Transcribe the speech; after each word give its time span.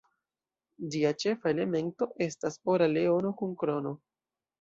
Ĝia 0.93 1.09
ĉefa 1.23 1.51
elemento 1.55 2.07
estas 2.27 2.57
ora 2.77 2.87
leono 2.95 3.33
kun 3.43 3.53
krono. 3.65 3.93